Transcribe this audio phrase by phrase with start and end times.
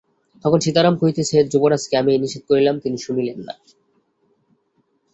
[0.45, 3.53] তখন সীতারাম কহিতেছে, যুবরাজকে আমি নিষেধ করিলাম, তিনি শুনিলেন না।